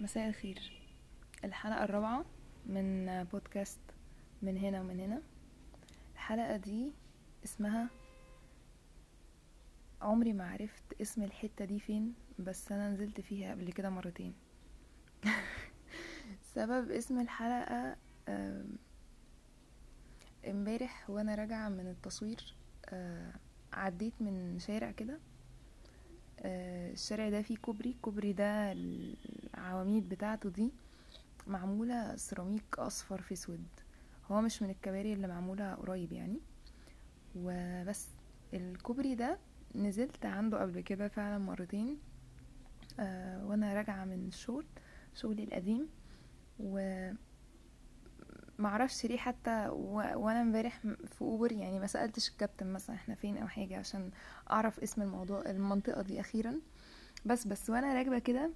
مساء 0.00 0.28
الخير. 0.28 0.72
الحلقة 1.44 1.84
الرابعة 1.84 2.24
من 2.66 3.24
بودكاست 3.24 3.80
من 4.42 4.56
هنا 4.56 4.80
ومن 4.80 5.00
هنا. 5.00 5.22
الحلقة 6.14 6.56
دي 6.56 6.92
اسمها 7.44 7.88
عمري 10.02 10.32
ما 10.32 10.50
عرفت 10.50 11.00
اسم 11.00 11.22
الحتة 11.22 11.64
دي 11.64 11.80
فين 11.80 12.14
بس 12.38 12.72
أنا 12.72 12.90
نزلت 12.90 13.20
فيها 13.20 13.50
قبل 13.50 13.72
كده 13.72 13.90
مرتين. 13.90 14.34
سبب 16.54 16.90
اسم 16.90 17.20
الحلقة 17.20 17.96
امبارح 20.46 21.10
وأنا 21.10 21.34
راجعة 21.34 21.68
من 21.68 21.86
التصوير 21.86 22.54
آه، 22.88 23.32
عديت 23.72 24.14
من 24.20 24.58
شارع 24.58 24.90
كده. 24.90 25.18
آه، 26.40 26.92
الشارع 26.92 27.28
ده 27.28 27.42
فيه 27.42 27.56
كوبري. 27.56 27.96
كوبري 28.02 28.32
ده 28.32 28.72
العواميد 29.60 30.08
بتاعته 30.08 30.50
دي 30.50 30.72
معمولة 31.46 32.16
سيراميك 32.16 32.78
أصفر 32.78 33.20
في 33.22 33.32
أسود. 33.34 33.64
هو 34.30 34.40
مش 34.40 34.62
من 34.62 34.70
الكباري 34.70 35.12
اللي 35.12 35.26
معمولة 35.26 35.74
قريب 35.74 36.12
يعني. 36.12 36.40
وبس 37.36 38.08
الكوبري 38.54 39.14
ده 39.14 39.38
نزلت 39.74 40.26
عنده 40.26 40.60
قبل 40.60 40.80
كده 40.80 41.08
فعلا 41.08 41.38
مرتين 41.38 41.98
آه 43.00 43.46
وأنا 43.46 43.74
راجعة 43.74 44.04
من 44.04 44.26
الشغل 44.28 44.66
شغلي 45.14 45.44
القديم. 45.44 45.88
و 46.60 47.10
معرفش 48.58 49.06
ليه 49.06 49.16
حتى 49.18 49.68
و... 49.68 49.94
وأنا 49.94 50.40
امبارح 50.42 50.78
في 51.06 51.22
أوبر 51.22 51.52
يعني 51.52 51.78
ما 51.80 51.86
سألتش 51.86 52.28
الكابتن 52.28 52.72
مثلا 52.72 52.96
إحنا 52.96 53.14
فين 53.14 53.36
أو 53.38 53.48
حاجة 53.48 53.78
عشان 53.78 54.10
أعرف 54.50 54.80
اسم 54.80 55.02
الموضوع 55.02 55.42
المنطقة 55.46 56.02
دي 56.02 56.20
أخيرا. 56.20 56.54
بس 57.26 57.46
بس 57.46 57.70
وأنا 57.70 57.94
راكبة 57.94 58.18
كده 58.18 58.50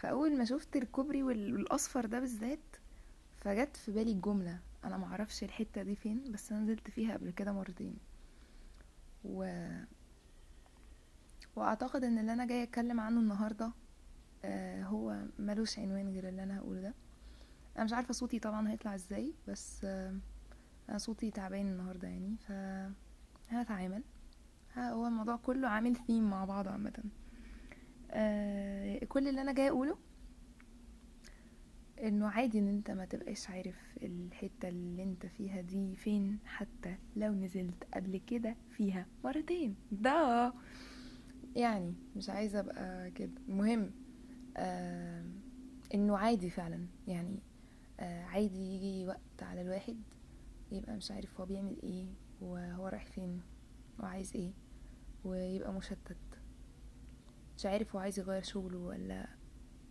فأول 0.00 0.38
ما 0.38 0.44
شفت 0.44 0.76
الكوبري 0.76 1.22
وال... 1.22 1.52
والأصفر 1.54 2.06
ده 2.06 2.20
بالذات 2.20 2.76
فجت 3.40 3.76
في 3.76 3.92
بالي 3.92 4.12
الجملة. 4.12 4.60
أنا 4.84 4.96
معرفش 4.96 5.44
الحتة 5.44 5.82
دي 5.82 5.94
فين 5.96 6.32
بس 6.32 6.52
أنا 6.52 6.60
نزلت 6.60 6.90
فيها 6.90 7.14
قبل 7.14 7.30
كده 7.30 7.52
مرتين. 7.52 7.96
و 9.24 9.44
وأعتقد 11.56 12.04
إن 12.04 12.18
اللي 12.18 12.32
أنا 12.32 12.46
جاية 12.46 12.62
أتكلم 12.62 13.00
عنه 13.00 13.20
النهارده 13.20 13.72
آه 14.44 14.82
هو 14.82 15.22
ملوش 15.38 15.78
عنوان 15.78 16.08
غير 16.08 16.28
اللي 16.28 16.42
أنا 16.42 16.58
هقوله 16.58 16.80
ده. 16.80 16.94
أنا 17.76 17.84
مش 17.84 17.92
عارفة 17.92 18.12
صوتي 18.12 18.38
طبعا 18.38 18.68
هيطلع 18.70 18.94
إزاي 18.94 19.34
بس 19.48 19.84
آه، 19.84 20.16
أنا 20.88 20.98
صوتي 20.98 21.30
تعبان 21.30 21.66
النهارده 21.66 22.08
يعني 22.08 22.36
ف 22.36 22.52
هنتعامل 23.52 24.02
هو 24.76 25.06
الموضوع 25.06 25.36
كله 25.36 25.68
عامل 25.68 25.96
ثيم 25.96 26.30
مع 26.30 26.44
بعض 26.44 26.68
عامة. 26.68 27.02
آه، 28.10 29.04
كل 29.04 29.28
اللي 29.28 29.40
أنا 29.40 29.52
جاي 29.52 29.68
أقوله 29.68 29.98
إنه 32.02 32.28
عادي 32.28 32.58
إن 32.58 32.68
أنت 32.68 32.90
ما 32.90 33.04
تبقاش 33.04 33.50
عارف 33.50 33.76
الحتة 34.02 34.68
اللي 34.68 35.02
أنت 35.02 35.26
فيها 35.26 35.60
دي 35.60 35.96
فين 35.96 36.38
حتى 36.44 36.96
لو 37.16 37.32
نزلت 37.34 37.84
قبل 37.94 38.16
كده 38.26 38.56
فيها 38.70 39.06
مرتين. 39.24 39.74
ده 39.92 40.52
يعني 41.56 41.94
مش 42.16 42.30
عايزة 42.30 42.60
أبقى 42.60 43.10
كده. 43.10 43.30
المهم 43.48 43.90
آه 44.56 45.24
إنه 45.94 46.16
عادي 46.18 46.50
فعلا. 46.50 46.86
يعني 47.08 47.38
آه 48.00 48.22
عادي 48.24 48.60
يجي 48.74 49.06
وقت 49.06 49.42
على 49.42 49.60
الواحد 49.62 49.96
يبقى 50.72 50.96
مش 50.96 51.10
عارف 51.10 51.40
هو 51.40 51.46
بيعمل 51.46 51.76
إيه 51.82 52.06
وهو 52.40 52.88
رايح 52.88 53.06
فين 53.06 53.40
وعايز 53.98 54.32
إيه 54.34 54.52
ويبقى 55.24 55.72
مشتت. 55.72 56.16
مش 57.60 57.66
عارف 57.66 57.96
هو 57.96 58.00
عايز 58.00 58.18
يغير 58.18 58.42
شغله 58.42 58.78
ولا 58.78 59.26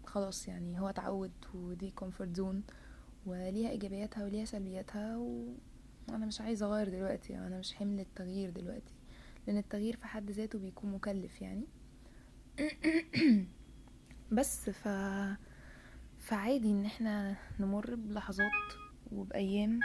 خلاص 0.06 0.48
يعني 0.48 0.80
هو 0.80 0.90
اتعود 0.90 1.32
ودي 1.54 1.92
comfort 1.92 2.36
zone 2.36 2.64
وليها 3.26 3.70
إيجابياتها 3.70 4.24
وليها 4.24 4.46
سلبياتها. 4.46 5.18
وأنا 5.18 6.26
مش 6.26 6.42
عايزه 6.42 6.66
أغير 6.66 6.90
دلوقتي 6.90 7.38
أنا 7.38 7.60
مش 7.60 7.74
حمل 7.74 8.00
التغيير 8.00 8.50
دلوقتي 8.50 8.94
لأن 9.48 9.58
التغيير 9.58 9.96
في 9.96 10.08
حد 10.08 10.32
ذاته 10.32 10.60
بيكون 10.60 10.92
مكلف 10.92 11.42
يعني 11.42 11.68
بس 14.38 14.70
ف 14.70 14.88
فعادي 16.20 16.72
إن 16.72 16.86
إحنا 16.86 17.36
نمر 17.60 17.96
بلحظات 17.96 18.74
وبأيام 19.12 19.80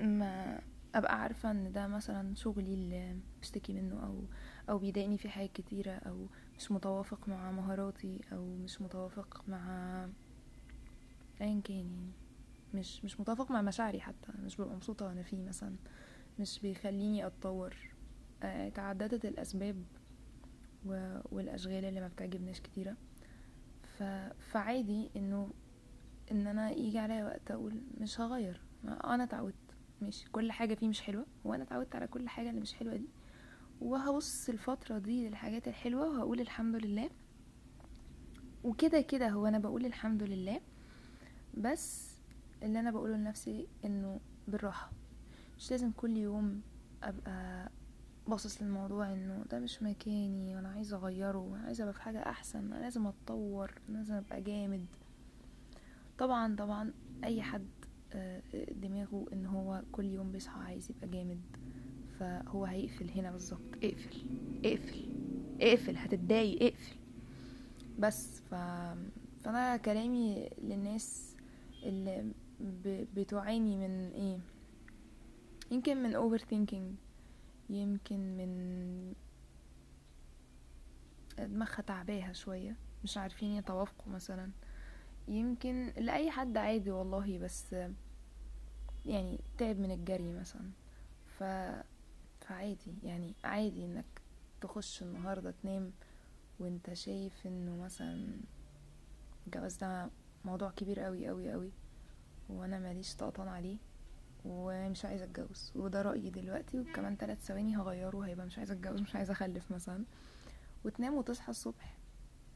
ما 0.00 0.60
أبقى 0.94 1.20
عارفة 1.22 1.50
إن 1.50 1.72
ده 1.72 1.86
مثلا 1.86 2.34
شغلي 2.34 2.74
اللي 2.74 3.16
بشتكي 3.40 3.72
منه 3.72 4.06
أو 4.06 4.24
أو 4.70 4.78
بيضايقني 4.78 5.18
في 5.18 5.28
حاجات 5.28 5.52
كتيرة 5.52 5.92
أو 5.92 6.26
مش 6.58 6.72
متوافق 6.72 7.28
مع 7.28 7.50
مهاراتي 7.50 8.20
أو 8.32 8.56
مش 8.56 8.80
متوافق 8.82 9.44
مع 9.48 10.04
ايا 11.40 11.60
كان 11.60 11.76
يعني. 11.76 12.12
مش 12.74 13.04
مش 13.04 13.20
متوافق 13.20 13.50
مع 13.50 13.62
مشاعري 13.62 14.00
حتى 14.00 14.32
مش 14.44 14.56
ببقى 14.56 14.74
مبسوطة 14.74 15.06
وأنا 15.06 15.22
فيه 15.22 15.42
مثلا. 15.42 15.76
مش 16.38 16.60
بيخليني 16.60 17.26
أتطور. 17.26 17.76
آه، 18.42 18.68
تعددت 18.68 19.24
الأسباب. 19.24 19.84
والأشغال 21.30 21.84
اللي 21.84 22.00
ما 22.00 22.08
بتعجبناش 22.08 22.60
كتيرة. 22.60 22.96
ف... 23.98 24.02
فعادي 24.52 25.10
إنه 25.16 25.50
إن 26.30 26.46
أنا 26.46 26.70
يجي 26.70 26.98
عليا 26.98 27.24
وقت 27.24 27.50
أقول 27.50 27.82
مش 28.00 28.20
هغير. 28.20 28.60
أنا 28.84 29.24
اتعودت. 29.24 29.54
ماشي 30.02 30.28
كل 30.32 30.52
حاجة 30.52 30.74
فيه 30.74 30.88
مش 30.88 31.00
حلوة 31.00 31.26
وأنا 31.44 31.62
اتعودت 31.62 31.94
على 31.96 32.06
كل 32.06 32.28
حاجة 32.28 32.50
اللي 32.50 32.60
مش 32.60 32.74
حلوة 32.74 32.96
دي. 32.96 33.06
وهبص 33.80 34.48
الفترة 34.48 34.98
دي 34.98 35.28
للحاجات 35.28 35.68
الحلوة 35.68 36.08
وهقول 36.08 36.40
الحمد 36.40 36.76
لله. 36.76 37.10
وكده 38.64 39.00
كده 39.00 39.28
هو 39.28 39.46
أنا 39.46 39.58
بقول 39.58 39.86
الحمد 39.86 40.22
لله 40.22 40.60
بس 41.54 42.16
اللي 42.62 42.80
أنا 42.80 42.90
بقوله 42.90 43.16
لنفسي 43.16 43.66
إنه 43.84 44.20
بالراحة. 44.48 44.90
مش 45.58 45.70
لازم 45.70 45.90
كل 45.92 46.16
يوم 46.16 46.60
أبقى 47.02 47.70
باصص 48.28 48.62
للموضوع 48.62 49.12
إنه 49.12 49.44
ده 49.50 49.58
مش 49.58 49.82
مكاني 49.82 50.56
وأنا 50.56 50.68
عايزة 50.68 50.96
أغيره 50.96 51.52
أنا 51.56 51.64
عايزة 51.66 51.82
أبقى 51.84 51.94
في 51.94 52.02
حاجة 52.02 52.18
أحسن 52.18 52.72
أنا 52.72 52.82
لازم 52.82 53.06
أتطور 53.06 53.74
لازم 53.88 54.14
أبقى 54.14 54.40
جامد. 54.42 54.86
طبعا 56.18 56.56
طبعا 56.56 56.92
أي 57.24 57.42
حد 57.42 57.68
دماغه 58.72 59.26
إن 59.32 59.46
هو 59.46 59.82
كل 59.92 60.04
يوم 60.04 60.32
بيصحى 60.32 60.60
عايز 60.60 60.90
يبقى 60.90 61.08
جامد 61.08 61.40
فهو 62.18 62.64
هيقفل 62.64 63.10
هنا 63.10 63.30
بالظبط. 63.30 63.60
اقفل 63.82 64.24
اقفل 64.64 65.08
اقفل 65.60 65.96
هتتضايق 65.96 66.62
اقفل. 66.62 66.96
بس 67.98 68.40
ف... 68.40 68.54
فأنا 69.44 69.76
كلامي 69.76 70.50
للناس 70.62 71.36
اللي 71.82 72.32
ب... 72.60 73.04
بتعاني 73.14 73.76
من 73.76 74.10
إيه؟ 74.12 74.38
يمكن 75.70 76.02
من 76.02 76.14
overthinking 76.14 76.94
يمكن 77.70 78.36
من 78.36 79.12
دماغها 81.38 81.80
تعباها 81.82 82.32
شوية 82.32 82.76
مش 83.04 83.16
عارفين 83.18 83.50
يتوافقوا 83.52 84.12
مثلا. 84.12 84.50
يمكن 85.30 85.92
لأي 85.96 86.30
حد 86.30 86.56
عادي 86.56 86.90
والله 86.90 87.38
بس 87.38 87.74
يعني 89.06 89.40
تعب 89.58 89.78
من 89.78 89.90
الجري 89.90 90.32
مثلا. 90.32 90.70
ف... 91.38 91.44
فعادي 92.40 92.94
يعني 93.02 93.34
عادي 93.44 93.84
إنك 93.84 94.04
تخش 94.60 95.02
النهاردة 95.02 95.54
تنام 95.62 95.92
وأنت 96.58 96.92
شايف 96.92 97.46
إنه 97.46 97.76
مثلا 97.76 98.26
الجواز 99.46 99.76
ده 99.76 100.10
موضوع 100.44 100.70
كبير 100.70 101.00
قوي 101.00 101.26
قوي 101.28 101.52
قوي 101.52 101.70
وأنا 102.48 102.78
ماليش 102.78 103.14
طقطان 103.16 103.48
عليه 103.48 103.76
ومش 104.44 105.04
عايزة 105.04 105.24
أتجوز. 105.24 105.72
وده 105.76 106.02
رأيي 106.02 106.30
دلوقتي 106.30 106.80
وكمان 106.80 107.16
ثلاث 107.16 107.46
ثواني 107.46 107.76
هغيره 107.76 108.20
هيبقى 108.26 108.46
مش 108.46 108.58
عايزة 108.58 108.74
أتجوز 108.74 109.00
مش 109.00 109.16
عايزة 109.16 109.32
أخلف 109.32 109.72
مثلا. 109.72 110.04
وتنام 110.84 111.14
وتصحى 111.14 111.50
الصبح. 111.50 111.96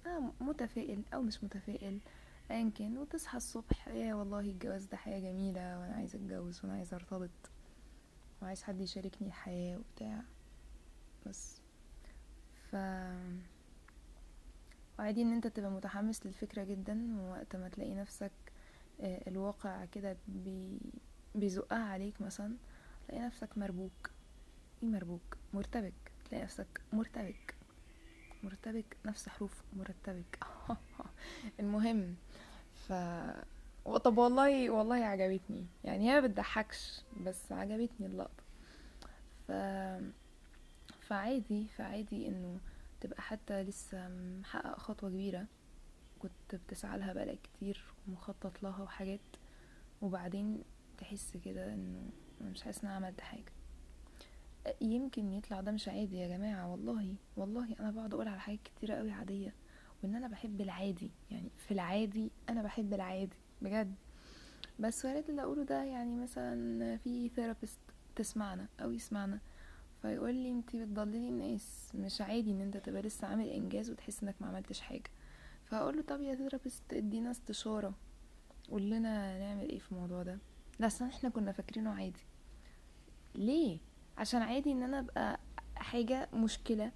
آه 0.06 0.32
متفائل 0.40 1.02
أو 1.14 1.22
مش 1.22 1.44
متفائل. 1.44 1.98
ايا 2.50 2.70
كان 2.78 2.98
وتصحى 2.98 3.36
الصبح 3.36 3.88
يا 3.88 4.14
والله 4.14 4.40
الجواز 4.40 4.84
ده 4.84 4.96
حاجة 4.96 5.18
جميلة 5.20 5.78
وأنا 5.80 5.94
عايزة 5.94 6.18
أتجوز 6.18 6.60
وأنا 6.64 6.74
عايزة 6.74 6.96
أرتبط 6.96 7.30
وعايز 8.42 8.62
حد 8.62 8.80
يشاركني 8.80 9.28
الحياة 9.28 9.76
وبتاع. 9.78 10.22
بس. 11.26 11.60
ف 12.70 12.76
وعادي 14.98 15.22
إن 15.22 15.32
أنت 15.32 15.46
تبقى 15.46 15.70
متحمس 15.70 16.26
للفكرة 16.26 16.64
جدا 16.64 17.16
ووقت 17.20 17.56
ما 17.56 17.68
تلاقي 17.68 17.94
نفسك 17.94 18.32
آه، 19.00 19.28
الواقع 19.28 19.84
كده 19.84 20.16
بي... 20.28 20.78
بيزقها 21.34 21.84
عليك 21.84 22.20
مثلا 22.20 22.56
تلاقي 23.08 23.22
نفسك 23.26 23.58
مربوك. 23.58 24.10
إيه 24.82 24.88
مربوك؟ 24.88 25.36
مرتبك. 25.54 25.92
تلاقي 26.24 26.44
نفسك 26.44 26.80
مرتبك. 26.92 27.54
مرتبك 28.42 28.96
نفس 29.06 29.28
حروف 29.28 29.62
مرتبك. 29.76 30.38
المهم. 31.60 32.14
ف 32.88 32.92
طب 33.84 34.18
والله 34.18 34.70
والله 34.70 34.96
عجبتني. 35.04 35.66
يعني 35.84 36.12
هي 36.12 36.20
بتضحكش 36.20 37.00
بس 37.26 37.52
عجبتني 37.52 38.06
اللقطة. 38.06 38.44
ف 39.48 39.52
فعادي 41.00 41.66
فعادي 41.68 42.28
إنه 42.28 42.58
تبقى 43.00 43.22
حتى 43.22 43.62
لسه 43.62 44.08
محقق 44.40 44.78
خطوة 44.78 45.10
كبيرة. 45.10 45.46
كنت 46.18 46.54
بتسعى 46.54 46.98
لها 46.98 47.12
بقالك 47.12 47.38
كتير 47.42 47.84
ومخطط 48.08 48.62
لها 48.62 48.82
وحاجات. 48.82 49.20
وبعدين 50.02 50.62
تحس 50.98 51.36
كده 51.44 51.74
إنه 51.74 52.02
مش 52.40 52.62
حاسس 52.62 52.84
إن 52.84 52.90
عملت 52.90 53.20
حاجة. 53.20 53.52
يمكن 54.80 55.32
يطلع 55.32 55.60
ده 55.60 55.72
مش 55.72 55.88
عادي 55.88 56.16
يا 56.18 56.28
جماعة 56.28 56.70
والله 56.70 57.14
والله 57.36 57.76
أنا 57.80 57.90
بقعد 57.90 58.14
أقول 58.14 58.28
على 58.28 58.40
حاجات 58.40 58.58
كتيرة 58.64 58.94
قوي 58.94 59.12
عادية. 59.12 59.54
وان 60.04 60.14
أنا 60.14 60.28
بحب 60.28 60.60
العادي 60.60 61.10
يعني 61.30 61.50
في 61.56 61.70
العادي 61.74 62.30
أنا 62.48 62.62
بحب 62.62 62.94
العادي 62.94 63.36
بجد. 63.62 63.94
بس 64.78 65.04
وارد 65.04 65.30
اللي 65.30 65.42
أقوله 65.42 65.62
ده 65.64 65.84
يعني 65.84 66.16
مثلا 66.16 66.96
في 66.96 67.28
therapist 67.28 67.78
تسمعنا 68.16 68.68
أو 68.80 68.92
يسمعنا 68.92 69.38
فيقول 70.02 70.34
لي 70.34 70.50
انت 70.50 70.76
بتضللي 70.76 71.28
الناس 71.28 71.92
مش 71.94 72.20
عادي 72.20 72.50
إن 72.50 72.60
أنت 72.60 72.76
تبقى 72.76 73.02
لسه 73.02 73.26
عامل 73.26 73.48
إنجاز 73.48 73.90
وتحس 73.90 74.22
إنك 74.22 74.34
ما 74.40 74.46
عملتش 74.46 74.80
حاجة. 74.80 75.10
فاقول 75.64 75.96
له 75.96 76.02
طب 76.02 76.20
يا 76.20 76.34
therapist 76.34 76.92
إدينا 76.92 77.30
استشارة 77.30 77.94
قول 78.70 78.90
لنا 78.90 79.38
نعمل 79.38 79.68
إيه 79.68 79.78
في 79.78 79.92
الموضوع 79.92 80.22
ده؟ 80.22 80.38
لا 80.78 80.88
إحنا 81.02 81.28
كنا 81.28 81.52
فاكرينه 81.52 81.90
عادي. 81.90 82.24
ليه؟ 83.34 83.78
عشان 84.18 84.42
عادي 84.42 84.72
إن 84.72 84.82
أنا 84.82 84.98
أبقى 84.98 85.40
حاجة 85.76 86.28
مشكلة 86.34 86.92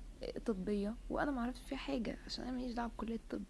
طبية 0.46 0.94
وأنا 1.10 1.30
ما 1.30 1.42
عرفتش 1.42 1.60
فيها 1.68 1.78
حاجة 1.78 2.18
عشان 2.26 2.44
أنا 2.44 2.52
ماليش 2.56 2.72
دعوة 2.72 2.88
بكلية 2.88 3.16
الطب. 3.16 3.42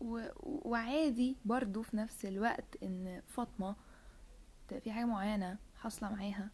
و... 0.00 0.26
وعادي 0.42 1.36
برضو 1.44 1.82
في 1.82 1.96
نفس 1.96 2.24
الوقت 2.24 2.82
إن 2.82 3.22
فاطمة 3.26 3.76
ت- 4.68 4.74
في 4.74 4.92
حاجة 4.92 5.04
معينة 5.04 5.58
حاصلة 5.76 6.10
معاها 6.12 6.50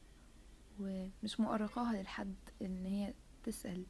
ومش 0.81 1.41
مؤرقاها 1.41 1.93
للحد 1.97 2.35
إن 2.63 2.87
هي 2.87 3.15
تسأل 3.45 3.87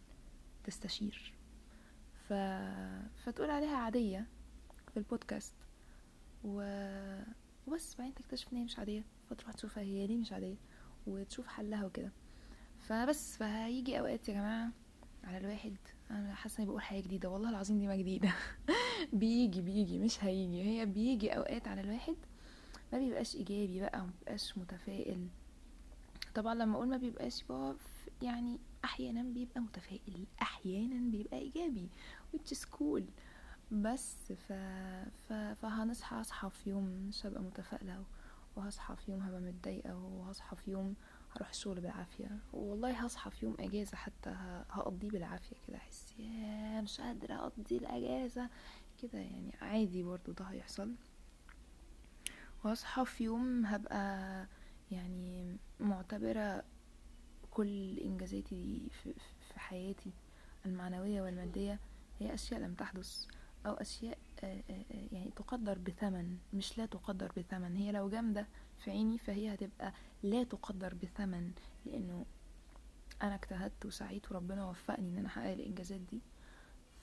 تستشير. 0.64 1.34
ف... 2.28 2.32
فتقول 3.25 3.50
عليها 3.50 3.76
عادية 3.76 4.26
في 4.90 4.96
البودكاست. 4.96 5.55
و... 6.44 6.61
وبس 7.67 7.94
بعدين 7.94 8.14
تكتشف 8.14 8.52
إن 8.52 8.58
هي 8.58 8.64
مش 8.64 8.78
عادية 8.78 9.05
فتروح 9.31 9.52
تشوفها 9.52 9.82
هي 9.82 10.06
ليه 10.06 10.17
مش 10.19 10.32
عادية 10.32 10.56
وتشوف 11.06 11.46
حلها 11.46 11.87
وكده. 11.87 12.12
فبس 12.88 13.37
فهيجي 13.37 13.99
أوقات 14.00 14.29
يا 14.29 14.35
جماعة 14.35 14.71
على 15.25 15.38
الواحد 15.38 15.77
أنا 16.11 16.35
حاسة 16.35 16.59
إني 16.59 16.67
بقول 16.67 16.83
حاجة 16.83 17.00
جديدة. 17.00 17.29
والله 17.31 17.50
العظيم 17.50 17.79
دي 17.79 17.87
ما 17.87 17.97
جديدة. 17.97 18.35
بيجي 19.12 19.61
بيجي 19.61 19.99
مش 19.99 20.25
هيجي. 20.25 20.62
هي 20.62 20.87
بيجي 20.87 21.37
أوقات 21.37 21.69
على 21.69 21.81
الواحد 21.81 22.17
ما 22.93 22.99
بيبقاش 22.99 23.37
إيجابي 23.37 23.81
بقى 23.81 24.00
ما 24.00 24.11
بيبقاش 24.19 24.59
متفائل. 24.59 25.29
طبعا 26.35 26.55
لما 26.55 26.77
أقول 26.77 26.88
ما 26.88 26.97
بيبقاش 26.97 27.44
يعني 28.23 28.59
أحيانا 28.85 29.23
بيبقى 29.23 29.61
متفائل 29.61 30.27
أحيانا 30.43 31.11
بيبقى 31.11 31.38
إيجابي 31.38 31.88
which 32.37 32.50
is 32.56 32.61
cool. 32.79 33.03
بس 33.71 34.33
ف... 34.33 34.53
ف... 35.29 35.33
فهنصحى 35.33 36.21
اصحى 36.21 36.50
في 36.50 36.71
يوم 36.71 36.85
مش 37.09 37.27
هبقى 37.27 37.43
متفائلة 37.43 38.05
وهصحى 38.56 38.97
في 38.97 39.11
يوم 39.11 39.21
هبقى 39.21 39.41
متضايقة 39.41 39.97
وهصحى 39.97 40.56
في 40.56 40.71
يوم 40.71 40.94
هروح 41.37 41.49
الشغل 41.49 41.81
بالعافية. 41.81 42.38
والله 42.53 42.91
هصحى 43.05 43.31
في 43.31 43.47
يوم 43.47 43.56
أجازة 43.61 43.97
حتى 43.97 44.31
هقضيه 44.71 45.09
بالعافية 45.11 45.56
كده 45.69 45.77
أحس 45.77 46.15
يا 46.19 46.81
مش 46.81 47.00
قادرة 47.00 47.35
أقضي 47.35 47.77
الأجازة 47.77 48.49
كده 49.03 49.19
يعني. 49.19 49.53
عادي 49.62 50.03
برضو 50.03 50.33
ده 50.33 50.44
هيحصل. 50.44 50.93
وهصحى 52.65 53.05
في 53.05 53.25
يوم 53.25 53.67
هبقى 53.67 54.47
يعني 54.91 55.56
معتبرة 55.81 56.65
كل 57.50 57.99
إنجازاتي 57.99 58.55
دي 58.55 58.91
في, 59.03 59.15
حياتي 59.59 60.11
المعنوية 60.67 61.23
والمادية 61.23 61.79
هي 62.21 62.35
أشياء 62.35 62.61
لم 62.61 62.75
تحدث 62.75 63.27
أو 63.67 63.75
أشياء 63.75 64.19
يعني 65.12 65.31
تقدر 65.37 65.79
بثمن 65.79 66.38
مش 66.53 66.79
لا 66.79 66.87
تقدر 66.87 67.33
بثمن. 67.37 67.77
هي 67.77 67.93
لو 67.93 68.09
جامدة 68.09 68.47
في 68.84 68.90
عيني 68.90 69.19
فهي 69.19 69.55
هتبقى 69.55 69.93
لا 70.23 70.44
تقدر 70.44 70.94
بثمن 70.94 71.50
لأنه 71.87 72.26
أنا 73.23 73.34
اجتهدت 73.34 73.87
وسعيت 73.87 74.31
وربنا 74.32 74.64
وفقني 74.67 75.08
إن 75.08 75.19
أنا 75.19 75.28
أحقق 75.28 75.52
الإنجازات 75.52 76.00
دي. 76.00 76.20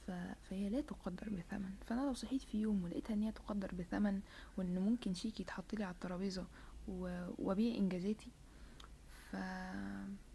ف... 0.08 0.12
فهي 0.50 0.70
لا 0.70 0.82
تقدر 0.82 1.30
بثمن. 1.30 1.72
فأنا 1.88 2.02
لو 2.02 2.14
صحيت 2.14 2.42
في 2.42 2.58
يوم 2.62 2.84
ولقيتها 2.84 3.14
إن 3.14 3.24
هي 3.24 3.32
تقدر 3.32 3.76
بثمن 3.76 4.22
وإن 4.58 4.80
ممكن 4.80 5.14
شيك 5.14 5.40
يتحط 5.40 5.74
لي 5.76 5.84
على 5.84 5.94
الترابيزة 5.94 6.48
و... 6.88 7.28
وأبيع 7.38 7.76
إنجازاتي 7.76 8.32
ف... 9.32 9.36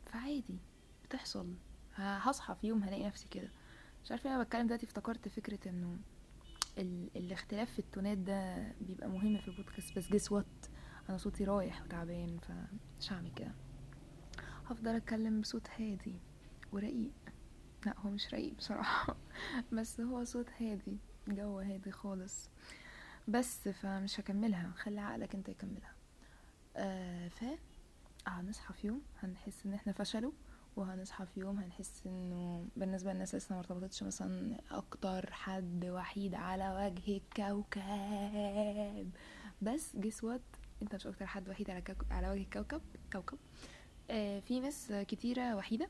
فعادي 0.06 0.58
بتحصل. 1.04 1.54
هصحى 1.94 2.54
في 2.60 2.66
يوم 2.66 2.82
هلاقي 2.82 3.06
نفسي 3.06 3.28
كده. 3.30 3.48
مش 4.04 4.10
عارفة 4.10 4.34
أنا 4.34 4.42
بتكلم 4.42 4.66
دلوقتي 4.66 4.86
افتكرت 4.86 5.28
فكرة 5.28 5.68
إنه 5.68 5.96
ال... 6.78 7.08
الاختلاف 7.16 7.72
في 7.72 7.78
ال 7.78 7.85
tone 7.85 8.12
ات 8.12 8.18
ده 8.18 8.72
بيبقى 8.80 9.08
مهم 9.08 9.38
في 9.38 9.48
البودكاست. 9.48 9.96
بس 9.98 10.08
guess 10.08 10.32
what 10.32 10.46
أنا 11.08 11.18
صوتي 11.18 11.44
رايح 11.44 11.82
وتعبان 11.82 12.38
فمش 12.38 13.12
هعمل 13.12 13.30
كده. 13.36 13.54
هفضل 14.66 14.96
أتكلم 14.96 15.40
بصوت 15.40 15.70
هادي 15.70 16.20
ورقيق. 16.72 17.12
لا 17.86 17.94
هو 17.98 18.10
مش 18.10 18.34
رقيق 18.34 18.54
بصراحة. 18.54 19.16
بس 19.72 20.00
هو 20.00 20.24
صوت 20.24 20.46
هادي 20.60 20.98
جو 21.28 21.58
هادي 21.60 21.90
خالص. 21.90 22.50
بس 23.28 23.68
فمش 23.68 24.20
هكملها. 24.20 24.72
خلي 24.76 25.00
عقلك 25.00 25.34
انت 25.34 25.48
يكملها. 25.48 25.92
آه 26.76 27.28
ف 27.28 27.44
هنصحى 28.26 28.74
في 28.74 28.86
يوم 28.86 29.02
هنحس 29.22 29.66
إن 29.66 29.74
إحنا 29.74 29.92
فشلوا 29.92 30.32
وهنصحى 30.76 31.26
في 31.26 31.40
يوم 31.40 31.58
هنحس 31.58 32.02
إنه 32.06 32.66
بالنسبة 32.76 33.12
للناس 33.12 33.34
لسه 33.34 33.54
ما 33.54 33.58
ارتبطتش 33.60 34.02
مثلا 34.02 34.60
أكتر 34.70 35.32
حد 35.32 35.84
وحيد 35.86 36.34
على 36.34 36.70
وجه 36.70 37.16
الكوكب. 37.16 39.10
بس 39.62 39.96
جس 39.96 40.24
وات 40.24 40.40
انت 40.82 40.94
مش 40.94 41.06
أكتر 41.06 41.26
حد 41.26 41.48
وحيد 41.48 41.70
على 41.70 41.80
كوكب 41.82 42.06
على 42.12 42.30
وجه 42.30 42.40
الكوكب 42.42 42.80
كوكب. 43.12 43.38
آه 44.10 44.40
في 44.40 44.60
ناس 44.60 44.92
كتيرة 45.08 45.56
وحيدة 45.56 45.88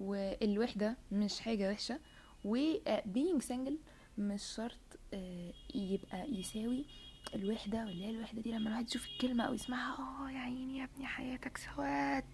والوحدة 0.00 0.96
مش 1.12 1.40
حاجة 1.40 1.70
وحشة 1.70 2.00
و 2.44 2.74
being 2.88 3.42
single 3.48 3.74
مش 4.18 4.42
شرط 4.42 4.78
آه، 5.14 5.52
يبقى 5.74 6.30
يساوي 6.30 6.86
الوحدة 7.34 7.78
واللي 7.78 8.04
هي 8.06 8.10
الوحدة 8.10 8.42
دي. 8.42 8.52
لما 8.52 8.68
الواحد 8.68 8.88
يشوف 8.88 9.06
الكلمة 9.06 9.44
أو 9.44 9.54
يسمعها 9.54 10.26
آه 10.26 10.30
يا 10.30 10.38
عيني 10.38 10.78
يا 10.78 10.84
ابني 10.84 11.06
حياتك 11.06 11.56
سواد 11.56 12.24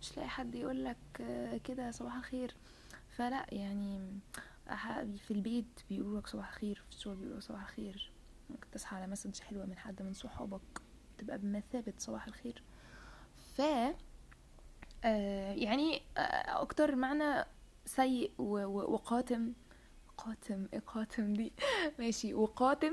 مش 0.00 0.16
لاقي 0.16 0.28
حد 0.28 0.54
يقولك 0.54 0.96
آه، 1.20 1.56
كده 1.56 1.90
صباح 1.90 2.14
الخير. 2.16 2.54
فلا 3.16 3.46
يعني 3.54 4.18
في 5.26 5.30
البيت 5.30 5.80
بيقولوا 5.90 6.20
لك 6.20 6.26
صباح 6.26 6.48
الخير 6.48 6.82
في 6.90 6.96
الشغل 6.96 7.16
بيقولوا 7.16 7.40
صباح 7.40 7.60
الخير. 7.62 8.10
ممكن 8.50 8.70
تصحى 8.72 8.96
على 8.96 9.06
مسج 9.06 9.40
حلوة 9.40 9.66
من 9.66 9.78
حد 9.78 10.02
من 10.02 10.12
صحابك. 10.12 10.82
تبقى 11.18 11.38
بمثابة 11.38 11.92
صباح 11.98 12.26
الخير. 12.26 12.62
ف 13.56 13.62
آه، 15.04 15.52
يعني 15.52 16.02
آه، 16.16 16.62
أكتر 16.62 16.96
معنى 16.96 17.44
سيء 17.86 18.32
وقاتم 18.38 19.52
قاتم 20.16 20.66
إيه 20.72 20.78
قاتم 20.80 21.32
دي؟ 21.32 21.52
ماشي 21.98 22.34
وقاتم 22.34 22.92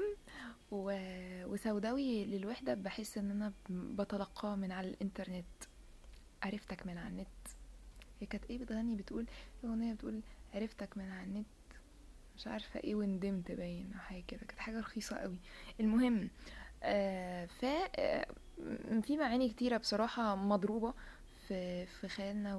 وسوداوي 0.72 2.26
للوحدة 2.26 2.74
بحس 2.74 3.18
إن 3.18 3.32
أنا 3.32 3.54
بتلقاه 3.70 4.56
من 4.56 4.72
على 4.72 4.88
الإنترنت. 4.88 5.46
عرفتك 6.44 6.88
من 6.88 6.98
على 6.98 7.10
النت. 7.10 7.28
هي 8.20 8.28
كانت 8.28 8.46
إيه 8.50 8.58
بتغني؟ 8.58 8.96
بتقول 8.96 9.26
أغنية 9.66 9.94
بتقول 9.94 10.22
عرفتك 10.54 10.98
من 10.98 11.12
على 11.12 11.24
النت. 11.28 11.46
مش 12.38 12.48
عارفة 12.48 12.80
إيه 12.80 12.96
وندمت 12.96 13.52
باين 13.52 13.94
أو 13.94 14.00
حاجة 14.00 14.24
كده. 14.28 14.40
كانت 14.40 14.60
حاجة 14.60 14.80
رخيصة 14.80 15.16
قوي. 15.16 15.38
المهم 15.80 16.30
ف 16.82 17.66
آه، 17.96 18.28
في 19.02 19.18
معاني 19.18 19.50
كتيرة 19.50 19.78
بصراحة 19.78 20.36
مضروبة 20.36 20.94
في 21.48 21.86
في 21.86 22.08
خيالنا 22.08 22.56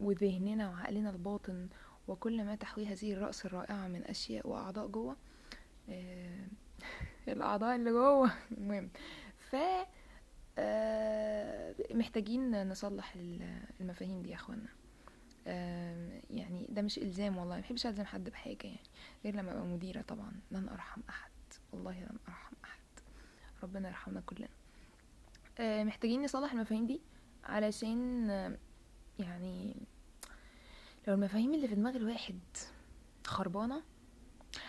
وذهننا 0.00 0.68
وعقلنا 0.68 1.10
الباطن 1.10 1.68
وكل 2.08 2.44
ما 2.44 2.54
تحويه 2.56 2.86
هذه 2.92 3.12
الرأس 3.12 3.46
الرائعة 3.46 3.88
من 3.88 4.04
أشياء 4.04 4.48
وأعضاء 4.48 4.86
جوه 4.86 5.16
آه، 5.90 6.46
الأعضاء 7.28 7.76
اللي 7.76 7.90
جوه. 7.90 8.30
المهم 8.58 8.90
ف 9.50 9.56
آه، 10.58 11.74
محتاجين 11.90 12.68
نصلح 12.68 13.14
ال- 13.16 13.62
المفاهيم 13.80 14.22
دي 14.22 14.30
يا 14.30 14.34
إخوانا. 14.34 14.68
يعني 16.30 16.66
ده 16.68 16.82
مش 16.82 16.98
إلزام 16.98 17.36
والله 17.38 17.54
ما 17.54 17.60
بحبش 17.60 17.86
ألزم 17.86 18.04
حد 18.04 18.30
بحاجة 18.30 18.58
يعني 18.66 18.78
غير 19.24 19.36
لما 19.36 19.52
أبقى 19.52 19.64
مديرة 19.66 20.02
طبعا 20.02 20.32
لن 20.50 20.68
أرحم 20.68 21.00
أحد 21.08 21.30
والله 21.72 22.00
لن 22.00 22.18
أرحم. 22.28 22.56
ربنا 23.62 23.88
يرحمنا 23.88 24.20
كلنا 24.20 24.48
آه، 25.60 25.84
محتاجين 25.84 26.22
نصلح 26.22 26.52
المفاهيم 26.52 26.86
دي 26.86 27.00
علشان 27.44 28.30
آه، 28.30 28.56
يعني 29.18 29.76
لو 31.08 31.14
المفاهيم 31.14 31.54
اللي 31.54 31.68
في 31.68 31.74
دماغ 31.74 31.96
الواحد 31.96 32.38
خربانة 33.26 33.82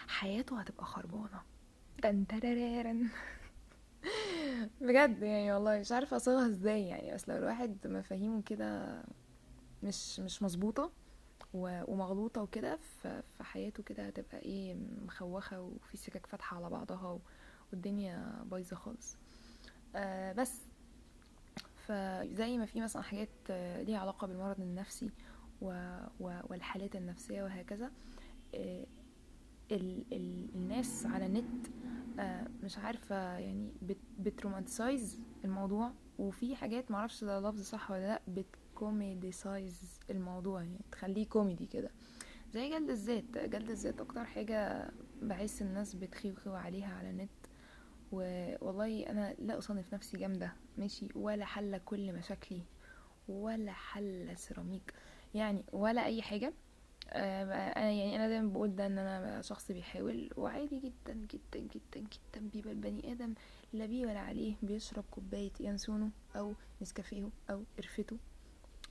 حياته 0.08 0.60
هتبقى 0.60 0.86
خربانة 0.86 1.42
تن 2.02 2.28
ترارارن. 2.28 3.08
بجد 4.82 5.22
يعني 5.22 5.54
والله 5.54 5.80
مش 5.80 5.92
عارفة 5.92 6.18
أصيغها 6.18 6.48
إزاي 6.48 6.88
يعني 6.88 7.14
بس 7.14 7.30
لو 7.30 7.38
الواحد 7.38 7.88
مفاهيمه 7.88 8.42
كده 8.42 9.02
مش 9.84 10.20
مش 10.20 10.44
مظبوطة 10.44 10.92
و- 11.54 11.92
ومغلوطة 11.94 12.42
وكده 12.42 12.80
فحياته 13.40 13.84
كده 13.84 14.08
هتبقى 14.08 14.40
إيه 14.40 14.76
مخوخة 15.06 15.62
وفي 15.62 15.98
سكك 15.98 16.26
فاتحة 16.28 16.58
على 16.58 16.70
بعضها 16.70 17.08
و- 17.08 17.22
والدنيا 17.72 18.44
بايظة 18.52 18.76
خالص 18.76 19.18
آه 19.96 20.34
بس 20.34 20.62
فزي 21.76 22.58
ما 22.58 22.66
في 22.66 22.82
مثلا 22.82 23.02
حاجات 23.02 23.30
آه، 23.50 23.82
ليها 23.82 24.00
علاقة 24.00 24.28
بالمرض 24.28 24.62
النفسي. 24.62 25.10
والحالات 26.50 26.96
النفسية 26.96 27.44
وهكذا 27.44 27.92
آه، 28.56 28.86
ال... 29.72 30.04
ال... 30.14 30.50
الناس 30.56 31.06
على 31.06 31.26
النت 31.26 31.68
مش 32.64 32.78
عارفة 32.78 33.16
يعني 33.38 33.72
بت... 33.82 33.98
بت 34.20 34.35
romanticize 34.35 35.20
الموضوع 35.46 35.92
وفي 36.20 36.56
حاجات 36.56 36.92
معرفش 36.92 37.24
ده 37.24 37.40
لفظ 37.40 37.62
صح 37.62 37.92
ولا 37.92 38.08
لأ 38.08 38.22
بت 38.28 38.57
comedisize 38.57 40.00
الموضوع 40.10 40.62
يعني 40.64 40.80
تخليه 40.92 41.26
كوميدي 41.28 41.66
كده 41.66 41.92
زي 42.54 42.70
جلد 42.70 42.90
الذات 42.90 43.38
جلد 43.38 43.70
الذات 43.70 44.02
أكتر 44.02 44.26
حاجة 44.26 44.92
بحس 45.22 45.62
الناس 45.62 45.96
بتخيوخوا 45.96 46.58
عليها 46.58 46.96
على 46.96 47.10
النت 47.10 47.30
والله 48.12 49.10
أنا 49.10 49.36
لا 49.40 49.58
أصنف 49.58 49.94
نفسي 49.94 50.18
جامدة 50.18 50.54
ماشي 50.78 51.08
ولا 51.16 51.46
حل 51.46 51.78
كل 51.78 52.14
مشاكلي 52.14 52.62
ولا 53.28 53.72
حل 53.72 54.38
سيراميك 54.38 54.94
يعني 55.34 55.64
ولا 55.72 56.06
أي 56.06 56.22
حاجة. 56.22 56.54
آه، 57.12 57.44
أنا 57.44 57.92
يعني 57.92 58.16
أنا 58.16 58.28
دايما 58.28 58.50
بقول 58.50 58.76
ده 58.76 58.86
إن 58.86 58.98
أنا 58.98 59.42
شخص 59.42 59.72
بيحاول 59.72 60.30
وعادي 60.38 60.80
جدا 60.80 61.14
جدا 61.14 61.60
جدا 61.60 62.00
جدا 62.00 62.50
بيبقى 62.54 62.72
البني 62.74 63.12
آدم 63.12 63.34
لا 63.74 63.86
بيه 63.86 64.06
ولا 64.06 64.20
عليه 64.20 64.56
بيشرب 64.62 65.04
كوباية 65.12 65.52
ينسونه 65.60 66.10
أو 66.36 66.54
نسكافيه 66.82 67.30
أو 67.50 67.64
قرفته 67.78 68.18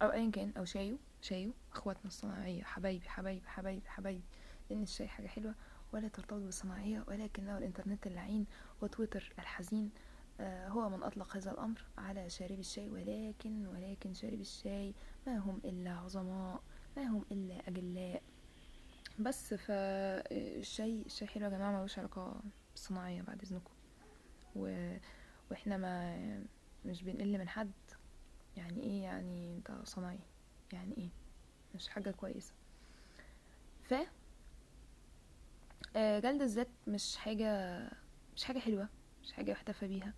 أو 0.02 0.12
ايا 0.12 0.30
كان 0.30 0.52
أو 0.58 0.64
شايو 0.64 0.98
شايو 1.20 1.52
أخواتنا 1.72 2.06
الصناعية 2.06 2.62
حبايبي 2.62 3.08
حبايبي 3.08 3.46
حبايبي 3.46 3.88
حبايبي 3.88 4.22
لأن 4.70 4.82
الشاي 4.82 5.08
حاجة 5.08 5.26
حلوة. 5.26 5.54
ولا 5.92 6.08
ترتبط 6.08 6.42
بالصناعية 6.42 7.04
ولكنه 7.08 7.58
الإنترنت 7.58 8.06
اللعين 8.06 8.46
وتويتر 8.82 9.32
الحزين 9.38 9.90
آه، 10.40 10.68
هو 10.68 10.88
من 10.88 11.02
أطلق 11.02 11.36
هذا 11.36 11.50
الأمر 11.50 11.84
على 11.98 12.30
شارب 12.30 12.58
الشاي. 12.58 12.88
ولكن 12.88 13.66
ولكن 13.66 14.14
شارب 14.14 14.40
الشاي 14.40 14.94
ما 15.26 15.38
هم 15.38 15.60
إلا 15.64 15.90
عظماء 15.90 16.62
ما 16.96 17.04
هم 17.04 17.24
إلا 17.32 17.68
أجلاء. 17.68 18.22
بس 19.18 19.54
فالشاي 19.54 21.02
الشاي 21.02 21.28
حلو 21.28 21.44
يا 21.44 21.50
جماعة 21.50 21.78
ملوش 21.78 21.98
علاقة 21.98 22.40
بالصناعية 22.72 23.22
بعد 23.22 23.42
إذنكم. 23.42 23.72
و... 24.56 24.94
وإحنا 25.50 25.76
ما 25.76 26.44
مش 26.84 27.02
بنقل 27.02 27.38
من 27.38 27.48
حد. 27.48 27.72
يعني 28.56 28.82
إيه؟ 28.82 29.02
يعني 29.02 29.56
أنت 29.56 29.72
صناعي 29.84 30.18
يعني 30.72 30.96
إيه؟ 30.98 31.08
مش 31.74 31.88
حاجة 31.88 32.10
كويسة. 32.10 32.52
ف 33.82 33.92
آه، 33.92 34.06
جلد 35.96 36.42
الذات 36.42 36.68
مش 36.86 37.16
حاجة 37.16 37.80
مش 38.36 38.44
حاجة 38.44 38.58
حلوة 38.58 38.88
مش 39.22 39.32
حاجة 39.32 39.50
يحتفى 39.50 39.88
بيها. 39.88 40.14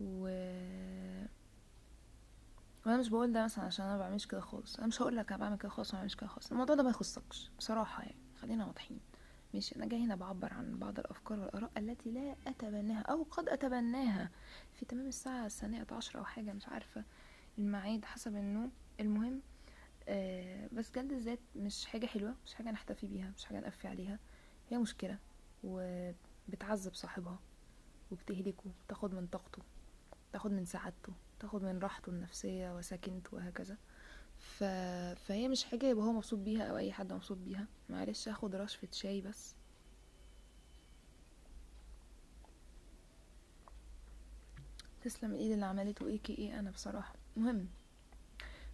و 0.00 0.24
وأنا 2.86 2.96
مش 2.96 3.08
بقول 3.08 3.32
ده 3.32 3.44
مثلا 3.44 3.64
عشان 3.64 3.86
أنا 3.86 3.98
بعملش 3.98 4.26
كده 4.26 4.40
خالص. 4.40 4.76
أنا 4.76 4.86
مش 4.86 5.02
هقول 5.02 5.16
لك 5.16 5.32
أنا 5.32 5.40
بعمل 5.40 5.58
كده 5.58 5.68
خالص 5.68 5.90
وما 5.90 5.98
بعملش 5.98 6.14
كده 6.14 6.26
خالص. 6.26 6.50
الموضوع 6.52 6.74
ده 6.76 6.82
ما 6.82 6.90
يخصكش 6.90 7.50
بصراحة 7.58 8.02
يعني. 8.02 8.16
خلينا 8.40 8.66
واضحين. 8.66 9.00
ماشي 9.54 9.76
أنا 9.76 9.86
جاي 9.86 10.04
هنا 10.04 10.14
بعبر 10.16 10.54
عن 10.54 10.78
بعض 10.78 10.98
الأفكار 10.98 11.40
والآراء 11.40 11.70
التي 11.76 12.10
لا 12.10 12.36
أتبناها 12.46 13.02
أو 13.02 13.22
قد 13.30 13.48
أتبناها 13.48 14.30
في 14.74 14.84
تمام 14.84 15.06
الساعة 15.06 15.46
الثانية 15.46 15.86
عشر 15.92 16.18
أو 16.18 16.24
حاجة 16.24 16.52
مش 16.52 16.68
عارفة 16.68 17.04
الميعاد 17.58 18.04
حسب 18.04 18.36
النوم 18.36 18.72
المهم. 19.00 19.40
آه 20.08 20.68
بس 20.72 20.90
جلد 20.92 21.12
الذات 21.12 21.40
مش 21.56 21.86
حاجة 21.86 22.06
حلوة 22.06 22.34
مش 22.46 22.54
حاجة 22.54 22.70
نحتفي 22.70 23.06
بيها 23.06 23.32
مش 23.36 23.44
حاجة 23.44 23.60
نقفي 23.60 23.88
عليها. 23.88 24.18
هي 24.74 24.78
مشكلة 24.78 25.18
وبتعذب 25.64 26.94
صاحبها 26.94 27.38
وبتهلكه 28.10 28.70
تاخد 28.88 29.14
من 29.14 29.26
طاقته 29.26 29.62
تاخد 30.32 30.50
من 30.52 30.64
سعادته 30.64 31.12
تاخد 31.40 31.62
من 31.62 31.78
راحته 31.78 32.10
النفسية 32.10 32.76
وسكنته 32.76 33.36
وهكذا. 33.36 33.76
ف... 34.38 34.64
فهي 35.26 35.48
مش 35.48 35.64
حاجة 35.64 35.86
يبقى 35.86 36.04
هو 36.04 36.12
مبسوط 36.12 36.38
بيها 36.38 36.62
أو 36.64 36.76
أي 36.76 36.92
حد 36.92 37.12
مبسوط 37.12 37.38
بيها. 37.38 37.66
معلش 37.88 38.28
اخد 38.28 38.54
رشفة 38.54 38.88
شاي 38.92 39.20
بس. 39.20 39.54
تسلم 45.02 45.32
الإيد 45.34 45.52
اللي 45.52 45.66
عملته 45.66 46.06
إيه 46.06 46.18
كي 46.18 46.38
إيه 46.38 46.58
أنا 46.58 46.70
بصراحة. 46.70 47.14
مهم. 47.36 47.68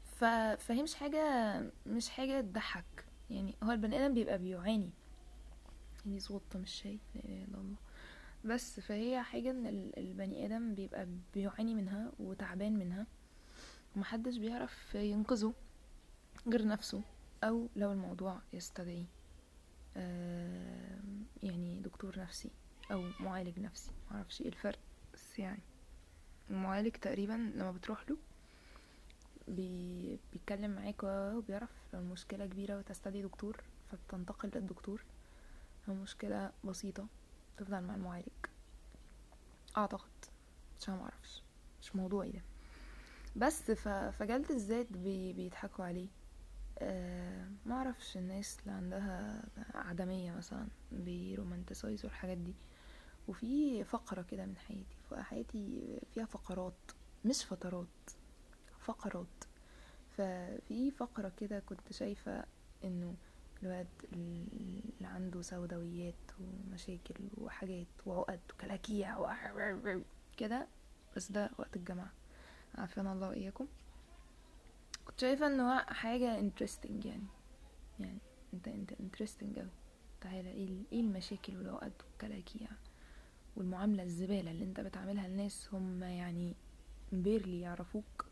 ف... 0.05 0.25
فهي 0.59 0.83
مش 0.83 0.95
حاجة 0.95 1.23
مش 1.87 2.09
حاجة 2.11 2.41
تضحك. 2.41 3.05
يعني 3.31 3.55
هو 3.63 3.71
البني 3.71 4.07
آدم 4.07 4.15
بيبقى 4.15 4.39
بيعاني. 4.39 4.91
دي 6.07 6.21
صوت 6.21 6.57
مش 6.57 6.71
شاي 6.71 6.99
لا 7.15 7.21
إله 7.25 7.45
إلا 7.45 7.59
الله. 7.59 7.77
بس 8.45 8.81
فهي 8.81 9.23
حاجة 9.23 9.51
إن 9.51 9.67
ال- 9.67 9.99
البني 9.99 10.47
آدم 10.47 10.75
بيبقى 10.75 11.07
بيعاني 11.35 11.75
منها 11.75 12.13
وتعبان 12.19 12.79
منها 12.79 13.07
ومحدش 13.97 14.37
بيعرف 14.37 14.95
ينقذه 14.95 15.55
غير 16.49 16.67
نفسه 16.67 17.03
أو 17.45 17.69
لو 17.77 17.93
الموضوع 17.93 18.41
يستدعي 18.53 19.05
آم، 19.97 21.25
يعني 21.43 21.81
دكتور 21.81 22.19
نفسي 22.19 22.51
أو 22.93 23.05
معالج 23.21 23.59
نفسي 23.59 23.91
معرفش 24.11 24.41
إيه 24.41 24.49
الفرق 24.49 24.79
بس 25.15 25.39
يعني 25.39 25.61
المعالج 26.51 26.91
تقريبا 26.97 27.33
لما 27.33 27.73
بتروح 27.73 28.11
له 28.11 28.17
بي... 29.49 30.19
بيتكلم 30.33 30.71
معاك 30.71 31.01
وبيعرف 31.03 31.71
لو 31.95 32.01
المشكلة 32.01 32.47
كبيرة 32.47 32.79
وتستدعي 32.79 33.23
دكتور 33.23 33.61
فبتنتقل 33.91 34.51
للدكتور. 34.55 35.03
لو 35.91 35.97
مشكلة 35.97 36.53
بسيطة 36.65 37.07
تفضل 37.57 37.81
مع 37.81 37.95
المعالج. 37.95 38.29
أعتقد 39.77 40.25
عشان 40.81 40.95
ما 40.95 41.03
أعرفش 41.03 41.43
مش 41.83 41.97
موضوعي 41.97 42.31
ده. 42.31 42.43
بس. 43.37 43.71
فجلد 43.71 44.51
الذات 44.51 44.93
بي... 44.93 45.33
بيضحكوا 45.33 45.85
عليه. 45.85 46.09
أه 46.79 47.49
ما 47.67 47.75
أعرفش 47.75 48.17
الناس 48.17 48.59
اللي 48.61 48.73
عندها 48.73 49.43
عدمية 49.75 50.33
مثلا 50.33 50.67
بيرومانتسايزوا 50.93 52.11
الحاجات 52.11 52.39
دي. 52.39 52.55
وفي 53.29 53.85
فقرة 53.85 54.23
كده 54.23 54.47
من 54.47 54.57
حياتي 54.57 54.97
فحياتي 55.11 55.99
فيها 56.15 56.25
فقرات 56.25 56.75
مش 57.25 57.45
فترات 57.45 58.11
فقرات. 58.81 59.45
ففي 60.17 60.91
فقرة 60.91 61.33
كده 61.37 61.61
كنت 61.61 61.93
شايفة 61.93 62.45
إنه 62.85 63.15
الواد 63.63 63.89
اللي 64.13 64.83
عنده 65.07 65.43
سوداويات 65.43 66.15
ومشاكل 66.41 67.15
وحاجات 67.39 67.87
وعقد 68.07 68.41
وكلاكيع 68.55 69.19
كده. 70.37 70.67
بس 71.17 71.33
ده 71.33 71.51
وقت 71.59 71.77
الجامعة. 71.77 72.13
عافانا 72.75 73.13
الله 73.13 73.29
وإياكم. 73.29 73.67
كنت 75.05 75.21
شايفة 75.21 75.47
انه 75.47 75.73
هو 75.73 75.79
حاجة 75.89 76.41
interesting 76.41 77.07
يعني. 77.07 77.27
يعني 78.01 78.19
انت 78.55 78.69
أنت 78.69 78.93
interesting 78.93 79.59
أوي. 79.59 79.71
تعالى 80.21 80.51
إيه 80.51 80.83
إيه 80.93 81.01
المشاكل 81.01 81.57
والعقد 81.57 81.93
والكلاكيع 82.11 82.69
والمعاملة 83.57 84.03
الزبالة 84.03 84.51
اللي 84.51 84.65
أنت 84.65 84.81
بتعملها 84.81 85.29
لناس 85.29 85.69
هم 85.75 86.03
يعني 86.03 86.55
barely 87.13 87.61
يعرفوك 87.61 88.27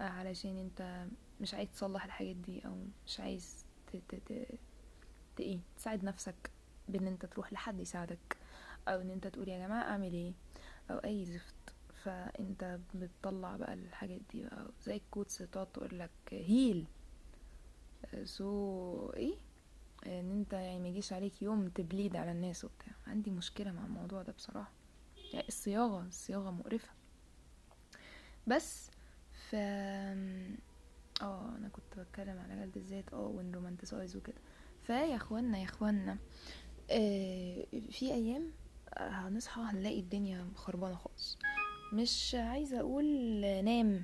آه، 0.00 0.04
علشان 0.04 0.58
أنت 0.58 1.06
مش 1.40 1.54
عايز 1.54 1.68
تصلح 1.70 2.04
الحاجات 2.04 2.36
دي 2.36 2.66
أو 2.66 2.84
مش 3.06 3.20
عايز 3.20 3.64
إيه 5.40 5.58
تساعد 5.76 6.04
نفسك 6.04 6.50
بإن 6.88 7.06
أنت 7.06 7.26
تروح 7.26 7.52
لحد 7.52 7.80
يساعدك 7.80 8.36
أو 8.88 9.00
إن 9.00 9.10
أنت 9.10 9.26
تقول 9.26 9.48
يا 9.48 9.66
جماعة 9.66 9.82
أعمل 9.82 10.12
إيه 10.12 10.32
أو 10.90 10.96
أي 10.98 11.24
زفت. 11.24 11.54
فأنت 12.04 12.78
بتطلع 12.94 13.56
بقى 13.56 13.74
الحاجات 13.74 14.20
دي 14.32 14.42
بقى 14.42 14.66
زي 14.82 14.96
ال 14.96 15.02
quotes 15.02 15.38
تقعد 15.38 15.66
تقول 15.66 15.98
لك 15.98 16.10
heal 16.30 16.86
سو 18.24 19.10
إيه؟ 19.10 19.34
إن 20.06 20.30
أنت 20.30 20.52
يعني 20.52 20.78
ما 20.78 20.88
يجيش 20.88 21.12
عليك 21.12 21.42
يوم 21.42 21.68
تبليد 21.68 22.16
على 22.16 22.32
الناس 22.32 22.64
وبتاع. 22.64 22.92
عندي 23.06 23.30
مشكلة 23.30 23.72
مع 23.72 23.84
الموضوع 23.84 24.22
ده 24.22 24.32
بصراحة. 24.32 24.72
يعني 25.32 25.48
الصياغة 25.48 26.06
الصياغة 26.06 26.50
مقرفة. 26.50 26.88
بس 28.46 28.90
ف 29.50 29.54
آه 31.22 31.53
كنت 31.94 32.06
بتكلم 32.06 32.38
على 32.38 32.54
جلد 32.56 32.76
الذات 32.76 33.12
آه 33.12 33.26
ونرومانتسايز 33.26 34.16
وكده. 34.16 34.36
فيا 34.82 35.16
إخوانا 35.16 35.58
يا 35.58 35.64
إخوانا 35.64 36.18
آه 36.90 37.66
في 37.90 38.14
أيام 38.14 38.50
آه، 38.94 39.08
هنصحى 39.08 39.60
هنلاقي 39.60 40.00
الدنيا 40.00 40.46
خربانة 40.54 40.94
خالص. 40.94 41.38
مش 41.92 42.34
عايزة 42.38 42.80
أقول 42.80 43.04
نام 43.64 44.02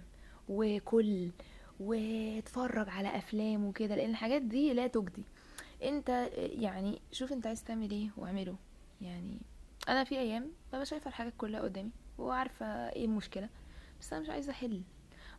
وكل 0.48 1.30
واتفرج 1.80 2.88
على 2.88 3.16
أفلام 3.18 3.64
وكده 3.64 3.94
لأن 3.96 4.10
الحاجات 4.10 4.42
دي 4.42 4.72
لا 4.72 4.86
تجدي. 4.86 5.24
أنت 5.82 6.28
يعني 6.36 7.00
شوف 7.12 7.32
أنت 7.32 7.46
عايز 7.46 7.64
تعمل 7.64 7.90
إيه 7.90 8.10
واعمله. 8.16 8.56
يعني 9.00 9.38
أنا 9.88 10.04
في 10.04 10.18
أيام 10.18 10.52
ببقى 10.72 10.86
شايفة 10.86 11.08
الحاجات 11.08 11.32
كلها 11.38 11.60
قدامي 11.60 11.90
وعارفة 12.18 12.66
إيه 12.66 13.04
المشكلة 13.04 13.48
بس 14.00 14.12
أنا 14.12 14.22
مش 14.22 14.28
عايزة 14.30 14.52
أحل. 14.52 14.82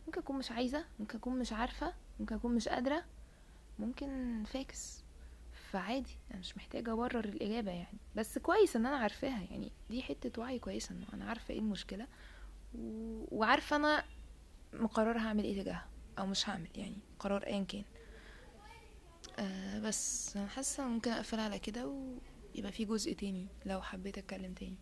ممكن 0.06 0.20
أكون 0.20 0.38
مش 0.38 0.50
عايزة 0.50 0.84
ممكن 1.00 1.18
أكون 1.18 1.38
مش 1.38 1.52
عارفة 1.52 1.94
ممكن 2.20 2.34
أكون 2.34 2.54
مش 2.54 2.68
قادرة 2.68 3.04
ممكن 3.78 4.42
فاكس. 4.46 5.02
فعادي 5.70 6.16
أنا 6.30 6.38
مش 6.40 6.56
محتاجة 6.56 6.92
أبرر 6.92 7.24
الإجابة 7.24 7.70
يعني. 7.70 7.98
بس 8.16 8.38
كويس 8.38 8.76
إن 8.76 8.86
أنا 8.86 8.96
عارفاها 8.96 9.42
يعني. 9.50 9.72
دي 9.90 10.02
حتة 10.02 10.42
وعي 10.42 10.58
كويسة 10.58 10.94
إنه 10.94 11.06
أنا 11.14 11.24
عارفة 11.24 11.54
إيه 11.54 11.60
المشكلة 11.60 12.06
و... 12.74 13.24
وعارفة 13.30 13.76
أنا 13.76 14.04
مقررة 14.72 15.18
هعمل 15.18 15.44
إيه 15.44 15.62
تجاهها 15.62 15.88
أو 16.18 16.26
مش 16.26 16.48
هعمل 16.48 16.68
يعني 16.74 16.96
قرار 17.18 17.42
ايا 17.46 17.64
كان. 17.64 17.84
أه 19.38 19.78
بس 19.78 20.36
أنا 20.36 20.46
حاسة 20.46 20.88
ممكن 20.88 21.10
أقفل 21.10 21.40
على 21.40 21.58
كده 21.58 21.86
ويبقى 22.54 22.72
في 22.72 22.84
جزء 22.84 23.12
تاني 23.12 23.46
لو 23.66 23.82
حبيت 23.82 24.18
أتكلم 24.18 24.54
تاني. 24.54 24.76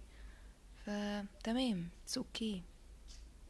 فتمام 0.85 1.89
it's 2.05 2.19
okay 2.19 2.63
okay. 2.67 2.70